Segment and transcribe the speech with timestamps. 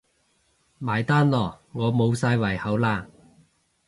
[0.79, 3.05] 埋單囉，我無晒胃口喇